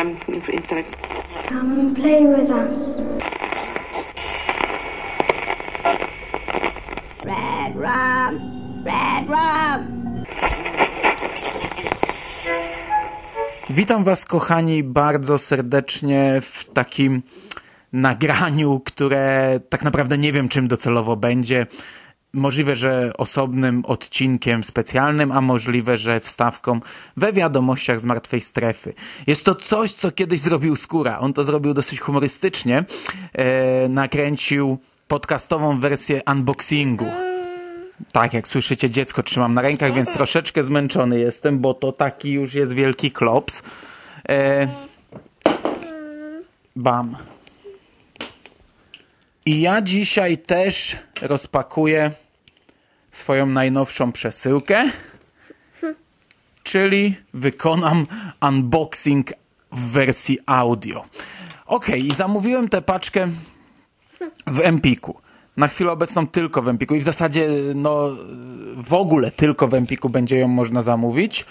[0.00, 0.16] um,
[0.52, 1.22] intellectual.
[1.48, 2.74] Come and play with us.
[7.24, 10.00] Red rum, red rum.
[13.70, 17.22] Witam Was, kochani, bardzo serdecznie w takim
[17.92, 21.66] nagraniu, które tak naprawdę nie wiem, czym docelowo będzie.
[22.32, 26.80] Możliwe, że osobnym odcinkiem specjalnym, a możliwe, że wstawką
[27.16, 28.94] we wiadomościach z martwej strefy.
[29.26, 31.18] Jest to coś, co kiedyś zrobił Skóra.
[31.18, 32.84] On to zrobił dosyć humorystycznie.
[33.32, 37.06] E, nakręcił podcastową wersję unboxingu.
[38.12, 42.54] Tak, jak słyszycie, dziecko trzymam na rękach, więc troszeczkę zmęczony jestem, bo to taki już
[42.54, 43.62] jest wielki klops.
[44.28, 44.68] E...
[46.76, 47.16] Bam.
[49.46, 52.10] I ja dzisiaj też rozpakuję
[53.10, 54.90] swoją najnowszą przesyłkę,
[56.62, 58.06] czyli wykonam
[58.48, 59.32] unboxing
[59.72, 61.04] w wersji audio.
[61.66, 63.28] Ok, i zamówiłem tę paczkę
[64.46, 65.20] w Empiku.
[65.56, 68.16] Na chwilę obecną tylko w Empiku i w zasadzie no,
[68.76, 71.44] w ogóle tylko w Empiku będzie ją można zamówić.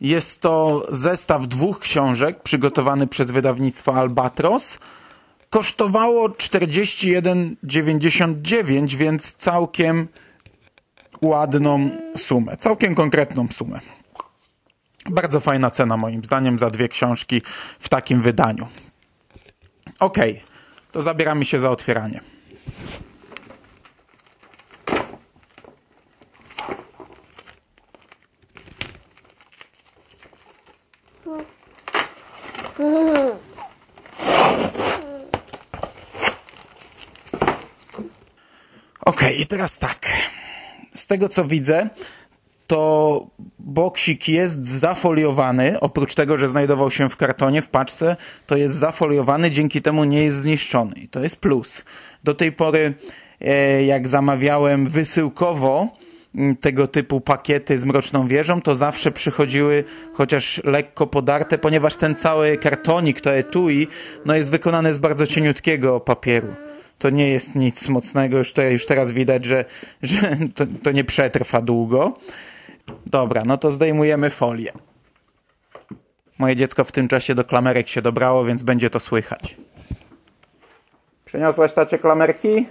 [0.00, 4.78] Jest to zestaw dwóch książek przygotowany przez wydawnictwo Albatros.
[5.52, 10.08] Kosztowało 41,99, więc całkiem
[11.22, 13.78] ładną sumę, całkiem konkretną sumę.
[15.10, 17.42] Bardzo fajna cena moim zdaniem za dwie książki
[17.78, 18.66] w takim wydaniu.
[20.00, 20.18] Ok,
[20.92, 22.20] to zabieramy się za otwieranie.
[39.34, 40.06] I teraz tak.
[40.94, 41.88] Z tego co widzę,
[42.66, 43.26] to
[43.58, 45.80] boksik jest zafoliowany.
[45.80, 48.16] Oprócz tego, że znajdował się w kartonie, w paczce,
[48.46, 50.94] to jest zafoliowany, dzięki temu nie jest zniszczony.
[50.96, 51.84] I to jest plus.
[52.24, 52.94] Do tej pory,
[53.40, 55.88] e, jak zamawiałem wysyłkowo
[56.60, 62.56] tego typu pakiety z Mroczną Wieżą, to zawsze przychodziły chociaż lekko podarte, ponieważ ten cały
[62.56, 63.88] kartonik, to etui,
[64.26, 66.48] no jest wykonany z bardzo cieniutkiego papieru
[67.02, 69.64] to nie jest nic mocnego, już, to, już teraz widać, że,
[70.02, 72.14] że to, to nie przetrwa długo.
[73.06, 74.72] Dobra, no to zdejmujemy folię.
[76.38, 79.56] Moje dziecko w tym czasie do klamerek się dobrało, więc będzie to słychać.
[81.24, 82.66] Przyniosłaś tacie klamerki?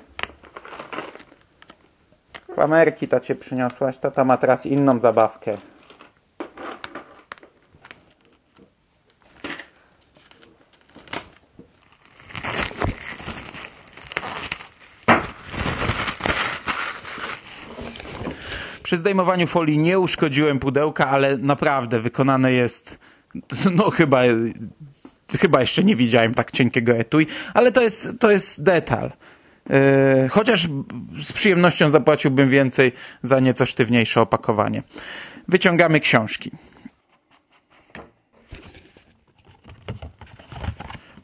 [2.53, 3.97] Klamerki tacie przyniosłaś.
[3.97, 5.57] Tata ma teraz inną zabawkę.
[18.91, 22.99] Przy zdejmowaniu folii nie uszkodziłem pudełka, ale naprawdę wykonane jest
[23.77, 24.21] no chyba
[25.39, 29.11] chyba jeszcze nie widziałem tak cienkiego etui, ale to jest, to jest detal.
[29.69, 30.67] Yy, chociaż
[31.21, 32.91] z przyjemnością zapłaciłbym więcej
[33.21, 34.83] za nieco sztywniejsze opakowanie.
[35.47, 36.51] Wyciągamy książki.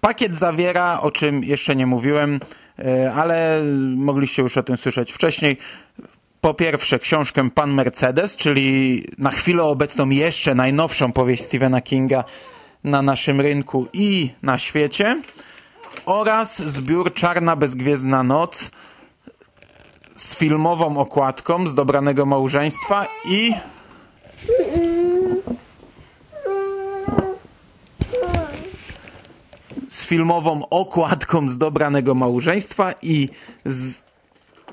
[0.01, 2.39] Pakiet zawiera, o czym jeszcze nie mówiłem,
[2.77, 3.61] yy, ale
[3.95, 5.57] mogliście już o tym słyszeć wcześniej,
[6.41, 12.23] po pierwsze książkę Pan Mercedes, czyli na chwilę obecną jeszcze najnowszą powieść Stephena Kinga
[12.83, 15.21] na naszym rynku i na świecie.
[16.05, 18.71] Oraz zbiór Czarna Bezgwiezdna Noc
[20.15, 23.53] z filmową okładką z dobranego małżeństwa i
[29.89, 33.29] z filmową okładką z dobranego małżeństwa i
[33.65, 34.06] z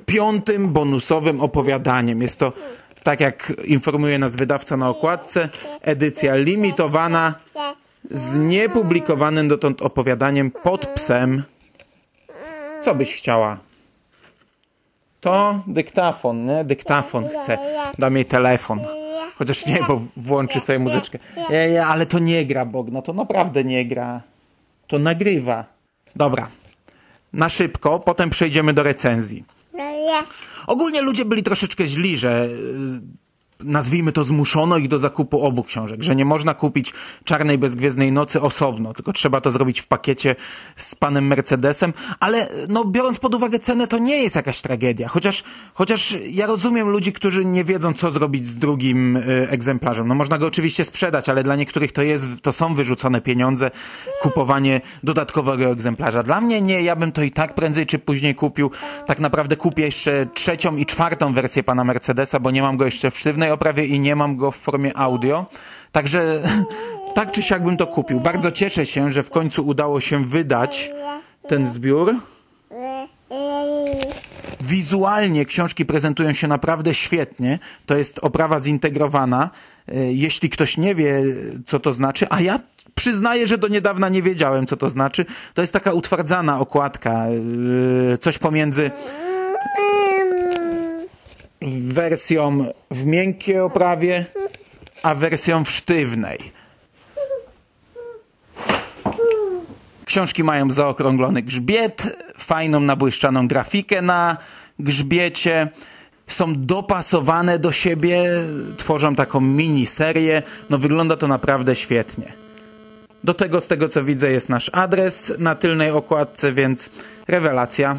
[0.06, 2.22] piątym bonusowym opowiadaniem.
[2.22, 2.52] Jest to,
[3.02, 5.48] tak jak informuje nas wydawca na okładce,
[5.82, 7.34] edycja limitowana
[8.10, 11.42] z niepublikowanym dotąd opowiadaniem pod psem.
[12.82, 13.58] Co byś chciała?
[15.20, 16.64] To dyktafon, nie?
[16.64, 17.58] Dyktafon chcę.
[17.98, 18.80] Dam jej telefon.
[19.36, 21.18] Chociaż nie, bo włączy sobie muzyczkę.
[21.50, 23.02] Nie, nie, ale to nie gra, Bogna.
[23.02, 24.20] To naprawdę nie gra.
[24.86, 25.64] To nagrywa.
[26.16, 26.48] Dobra.
[27.32, 29.44] Na szybko, potem przejdziemy do recenzji.
[30.66, 33.23] Ogólnie ludzie byli troszeczkę źli, że y,
[33.64, 36.92] nazwijmy to zmuszono ich do zakupu obu książek, że nie można kupić
[37.24, 40.36] Czarnej Bezgwiezdnej Nocy osobno, tylko trzeba to zrobić w pakiecie
[40.76, 45.44] z panem Mercedesem, ale no biorąc pod uwagę cenę, to nie jest jakaś tragedia, chociaż,
[45.74, 50.08] chociaż ja rozumiem ludzi, którzy nie wiedzą, co zrobić z drugim y, egzemplarzem.
[50.08, 53.70] No można go oczywiście sprzedać, ale dla niektórych to jest, to są wyrzucone pieniądze,
[54.20, 56.22] kupowanie dodatkowego egzemplarza.
[56.22, 58.70] Dla mnie nie, ja bym to i tak prędzej czy później kupił.
[59.06, 63.10] Tak naprawdę kupię jeszcze trzecią i czwartą wersję pana Mercedesa, bo nie mam go jeszcze
[63.10, 65.46] w sztywnej oprawie i nie mam go w formie audio.
[65.92, 66.42] Także
[67.14, 68.20] tak czy siak bym to kupił.
[68.20, 70.90] Bardzo cieszę się, że w końcu udało się wydać
[71.48, 72.14] ten zbiór.
[74.60, 77.58] Wizualnie książki prezentują się naprawdę świetnie.
[77.86, 79.50] To jest oprawa zintegrowana.
[79.88, 81.22] E, Jeśli ktoś nie wie,
[81.66, 82.60] co to znaczy, a ja
[82.94, 85.24] przyznaję, że do niedawna nie wiedziałem, co to znaczy,
[85.54, 87.26] to jest taka utwardzana okładka.
[88.14, 88.90] e, Coś pomiędzy
[91.94, 94.24] wersją w miękkiej oprawie,
[95.02, 96.38] a wersją w sztywnej.
[100.04, 104.36] Książki mają zaokrąglony grzbiet, fajną nabłyszczaną grafikę na
[104.78, 105.68] grzbiecie.
[106.26, 108.24] Są dopasowane do siebie,
[108.76, 110.42] tworzą taką mini serię.
[110.70, 112.32] No wygląda to naprawdę świetnie.
[113.24, 116.90] Do tego, z tego co widzę, jest nasz adres na tylnej okładce, więc
[117.28, 117.96] rewelacja.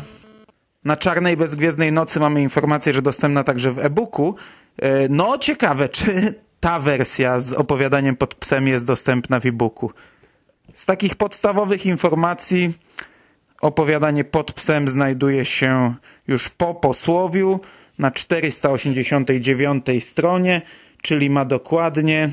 [0.85, 4.35] Na Czarnej Bezgwiezdnej Nocy mamy informację, że dostępna także w e-booku.
[4.81, 9.91] E, No, ciekawe, czy ta wersja z opowiadaniem pod psem jest dostępna w e-booku.
[10.73, 12.73] Z takich podstawowych informacji
[13.61, 15.95] opowiadanie pod psem znajduje się
[16.27, 17.59] już po posłowiu
[17.99, 20.61] na 489 stronie,
[21.01, 22.29] czyli ma dokładnie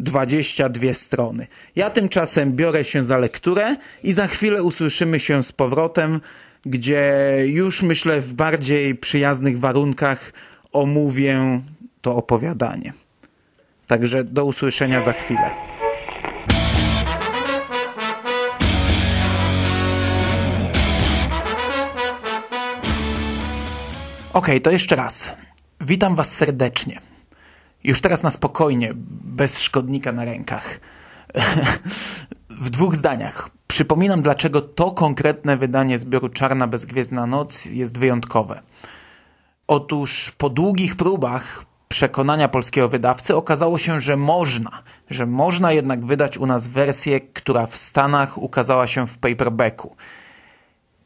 [0.00, 1.46] 22 strony.
[1.76, 6.20] Ja tymczasem biorę się za lekturę i za chwilę usłyszymy się z powrotem,
[6.66, 10.32] gdzie już myślę w bardziej przyjaznych warunkach
[10.72, 11.60] omówię
[12.00, 12.92] to opowiadanie.
[13.86, 15.50] Także do usłyszenia za chwilę.
[24.32, 25.36] Okej, to jeszcze raz.
[25.80, 27.00] Witam Was serdecznie.
[27.84, 28.92] Już teraz na spokojnie,
[29.24, 30.80] bez szkodnika na rękach.
[32.64, 33.50] w dwóch zdaniach.
[33.72, 38.62] Przypominam, dlaczego to konkretne wydanie zbioru Czarna Bezgwiezdna Noc jest wyjątkowe.
[39.66, 46.38] Otóż po długich próbach przekonania polskiego wydawcy okazało się, że można, że można jednak wydać
[46.38, 49.96] u nas wersję, która w Stanach ukazała się w paperbacku.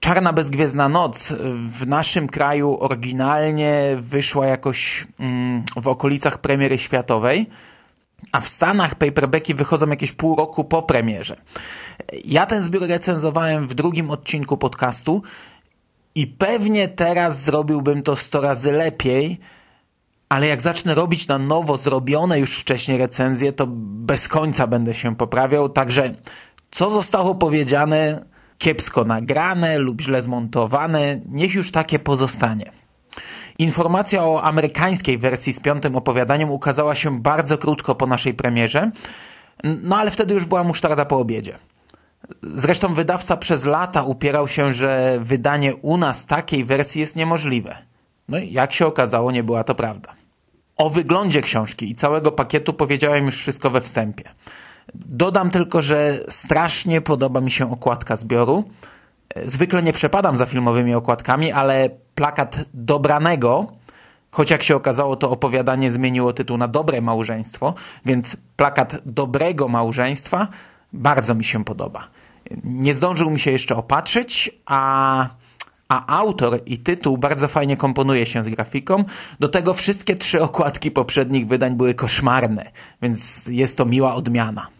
[0.01, 1.33] Czarna Bezgwiezdna Noc
[1.69, 7.47] w naszym kraju oryginalnie wyszła jakoś mm, w okolicach premiery światowej,
[8.33, 11.37] a w Stanach paperbacki wychodzą jakieś pół roku po premierze.
[12.25, 15.23] Ja ten zbiór recenzowałem w drugim odcinku podcastu
[16.15, 19.41] i pewnie teraz zrobiłbym to 100 razy lepiej,
[20.29, 25.17] ale jak zacznę robić na nowo zrobione już wcześniej recenzje, to bez końca będę się
[25.17, 26.15] poprawiał, także
[26.71, 28.25] co zostało powiedziane
[28.59, 32.73] kiepsko nagrane lub źle zmontowane, niech już takie pozostanie.
[33.59, 38.91] Informacja o amerykańskiej wersji z piątym opowiadaniem ukazała się bardzo krótko po naszej premierze,
[39.65, 41.59] no ale wtedy już była musztarda po obiedzie.
[42.43, 47.77] Zresztą wydawca przez lata upierał się, że wydanie u nas takiej wersji jest niemożliwe.
[48.29, 50.13] No i jak się okazało, nie była to prawda.
[50.77, 54.25] O wyglądzie książki i całego pakietu powiedziałem już wszystko we wstępie.
[54.95, 58.65] Dodam tylko, że strasznie podoba mi się okładka zbioru.
[59.45, 63.73] Zwykle nie przepadam za filmowymi okładkami, ale plakat dobranego,
[64.31, 67.75] choć jak się okazało, to opowiadanie zmieniło tytuł na Dobre Małżeństwo,
[68.05, 70.49] więc plakat dobrego małżeństwa
[70.93, 72.09] bardzo mi się podoba.
[72.65, 75.29] Nie zdążył mi się jeszcze opatrzyć, a,
[75.89, 79.05] a autor i tytuł bardzo fajnie komponuje się z grafiką.
[79.41, 82.71] Do tego wszystkie trzy okładki poprzednich wydań były koszmarne,
[83.03, 84.76] więc jest to miła odmiana.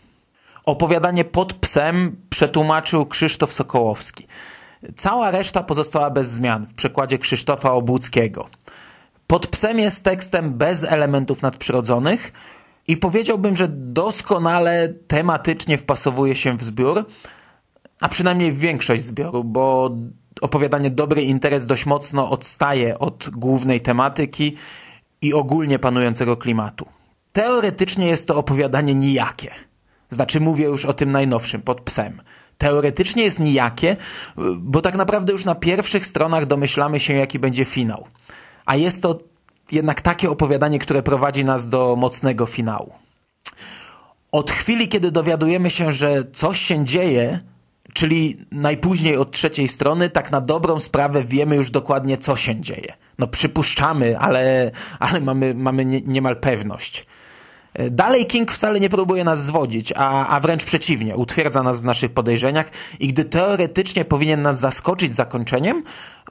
[0.67, 4.27] Opowiadanie pod psem przetłumaczył Krzysztof Sokołowski.
[4.97, 8.49] Cała reszta pozostała bez zmian w przekładzie Krzysztofa Obłuckiego.
[9.27, 12.33] Pod psem jest tekstem bez elementów nadprzyrodzonych
[12.89, 17.07] i powiedziałbym, że doskonale tematycznie wpasowuje się w zbiór,
[18.01, 19.97] a przynajmniej w większość zbioru, bo
[20.41, 24.57] opowiadanie Dobry Interes dość mocno odstaje od głównej tematyki
[25.23, 26.87] i ogólnie panującego klimatu.
[27.33, 29.66] Teoretycznie jest to opowiadanie nijakie.
[30.11, 32.23] Znaczy mówię już o tym najnowszym, pod psem.
[32.59, 33.97] Teoretycznie jest nijakie,
[34.57, 38.07] bo tak naprawdę już na pierwszych stronach domyślamy się, jaki będzie finał.
[38.67, 39.19] A jest to
[39.73, 42.93] jednak takie opowiadanie, które prowadzi nas do mocnego finału.
[44.33, 47.39] Od chwili, kiedy dowiadujemy się, że coś się dzieje,
[47.93, 52.93] czyli najpóźniej od trzeciej strony, tak na dobrą sprawę wiemy już dokładnie, co się dzieje.
[53.19, 57.07] No przypuszczamy, ale, ale mamy, mamy nie, niemal pewność.
[57.91, 62.13] Dalej King wcale nie próbuje nas zwodzić, a, a wręcz przeciwnie, utwierdza nas w naszych
[62.13, 65.83] podejrzeniach i gdy teoretycznie powinien nas zaskoczyć zakończeniem,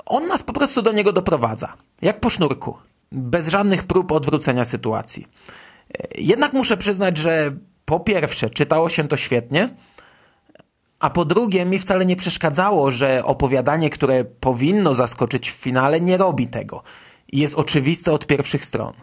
[0.05, 1.73] on nas po prostu do niego doprowadza.
[2.01, 2.77] Jak po sznurku.
[3.11, 5.27] Bez żadnych prób odwrócenia sytuacji.
[6.17, 7.51] Jednak muszę przyznać, że
[7.85, 9.69] po pierwsze czytało się to świetnie,
[10.99, 16.17] a po drugie mi wcale nie przeszkadzało, że opowiadanie, które powinno zaskoczyć w finale, nie
[16.17, 16.83] robi tego.
[17.33, 18.93] Jest oczywiste od pierwszych stron.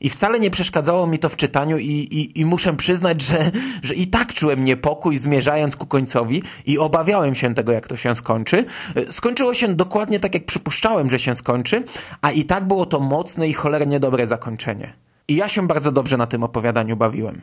[0.00, 3.50] I wcale nie przeszkadzało mi to w czytaniu i, i, i muszę przyznać, że,
[3.82, 8.14] że i tak czułem niepokój zmierzając ku końcowi i obawiałem się tego, jak to się
[8.14, 8.64] skończy.
[9.10, 11.84] Skończyło się dokładnie tak, jak przypuszczałem, że się skończy,
[12.20, 14.92] a i tak było to mocne i cholernie dobre zakończenie.
[15.28, 17.40] I ja się bardzo dobrze na tym opowiadaniu bawiłem.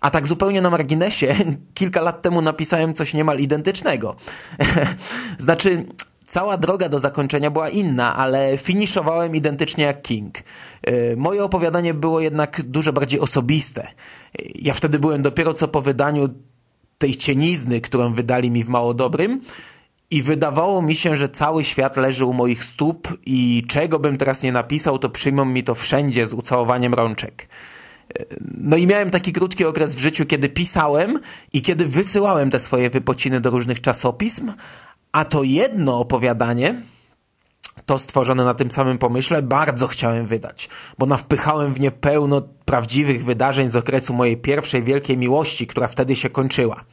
[0.00, 1.34] A tak zupełnie na marginesie,
[1.74, 4.16] kilka lat temu napisałem coś niemal identycznego.
[5.38, 5.86] znaczy,
[6.30, 10.38] cała droga do zakończenia była inna, ale finiszowałem identycznie jak King.
[10.82, 13.88] E, moje opowiadanie było jednak dużo bardziej osobiste.
[14.54, 16.28] Ja wtedy byłem dopiero co po wydaniu
[16.98, 19.40] tej cienizny, którą wydali mi w Mało Dobrym
[20.10, 24.42] i wydawało mi się, że cały świat leży u moich stóp i czego bym teraz
[24.42, 27.48] nie napisał, to przyjmą mi to wszędzie z ucałowaniem rączek.
[28.40, 31.20] No i miałem taki krótki okres w życiu, kiedy pisałem
[31.52, 34.52] i kiedy wysyłałem te swoje wypociny do różnych czasopism,
[35.12, 36.74] a to jedno opowiadanie,
[37.86, 43.24] to stworzone na tym samym pomyśle, bardzo chciałem wydać, bo nawpychałem w nie pełno prawdziwych
[43.24, 46.84] wydarzeń z okresu mojej pierwszej wielkiej miłości, która wtedy się kończyła.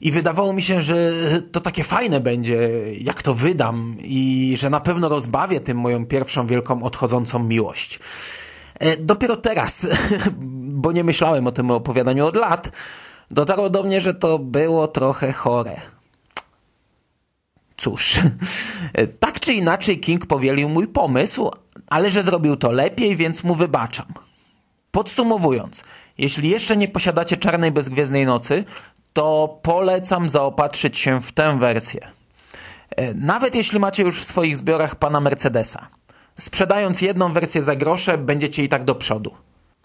[0.00, 1.12] I wydawało mi się, że
[1.52, 6.46] to takie fajne będzie, jak to wydam i że na pewno rozbawię tym moją pierwszą
[6.46, 7.98] wielką odchodzącą miłość.
[8.78, 9.86] E, dopiero teraz,
[10.82, 12.72] bo nie myślałem o tym opowiadaniu od lat,
[13.30, 15.80] dotarło do mnie, że to było trochę chore.
[17.82, 18.20] Cóż,
[19.20, 21.50] tak czy inaczej King powielił mój pomysł,
[21.86, 24.06] ale że zrobił to lepiej, więc mu wybaczam.
[24.90, 25.84] Podsumowując,
[26.18, 28.64] jeśli jeszcze nie posiadacie Czarnej Bezgwiezdnej Nocy,
[29.12, 32.08] to polecam zaopatrzyć się w tę wersję.
[32.90, 35.88] E, nawet jeśli macie już w swoich zbiorach pana Mercedesa.
[36.38, 39.34] Sprzedając jedną wersję za grosze, będziecie i tak do przodu.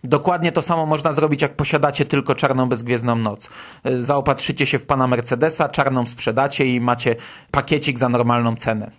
[0.03, 3.49] Dokładnie to samo można zrobić, jak posiadacie tylko czarną bezgwiezdną noc.
[3.83, 7.15] E, zaopatrzycie się w pana Mercedesa, czarną sprzedacie i macie
[7.51, 8.91] pakiecik za normalną cenę.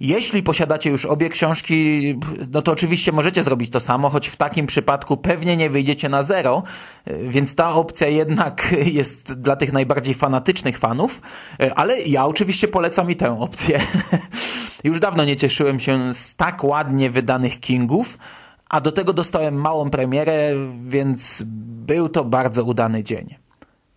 [0.00, 2.18] Jeśli posiadacie już obie książki,
[2.52, 6.22] no to oczywiście możecie zrobić to samo, choć w takim przypadku pewnie nie wyjdziecie na
[6.22, 6.62] zero,
[7.04, 11.20] e, więc ta opcja jednak jest dla tych najbardziej fanatycznych fanów,
[11.60, 13.80] e, ale ja oczywiście polecam i tę opcję.
[14.84, 18.18] Już dawno nie cieszyłem się z tak ładnie wydanych Kingów,
[18.72, 21.42] a do tego dostałem małą premierę, więc
[21.86, 23.34] był to bardzo udany dzień.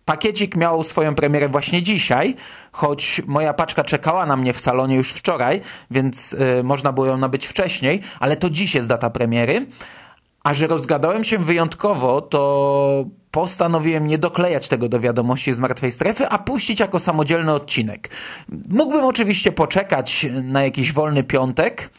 [0.04, 2.34] Pakiecik miał swoją premierę właśnie dzisiaj,
[2.72, 7.16] choć moja paczka czekała na mnie w salonie już wczoraj, więc y, można było ją
[7.18, 9.66] nabyć wcześniej, ale to dziś jest data premiery.
[10.44, 16.28] A że rozgadałem się wyjątkowo, to postanowiłem nie doklejać tego do wiadomości z martwej strefy,
[16.28, 18.10] a puścić jako samodzielny odcinek.
[18.68, 21.90] Mógłbym oczywiście poczekać na jakiś wolny piątek,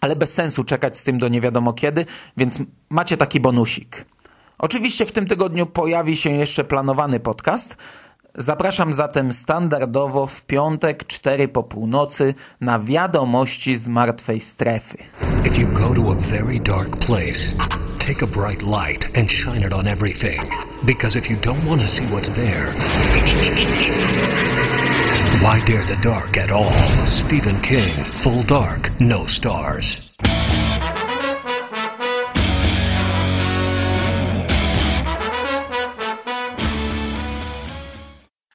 [0.00, 2.58] ale bez sensu czekać z tym do nie wiadomo kiedy, więc
[2.90, 4.04] macie taki bonusik.
[4.58, 7.76] Oczywiście w tym tygodniu pojawi się jeszcze planowany podcast.
[8.38, 14.98] Zapraszam zatem standardowo w piątek 4 po północy na wiadomości z martwej strefy.
[15.44, 17.40] If you go to a very dark place,
[17.98, 20.40] take a bright light and shine it on everything.
[20.86, 22.74] Because if you don't want to see what's there,
[25.42, 26.72] Why dare the dark at all?
[27.04, 27.92] Stephen King,
[28.24, 29.84] full dark, no stars.